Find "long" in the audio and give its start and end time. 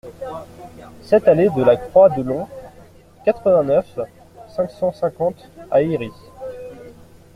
2.23-2.47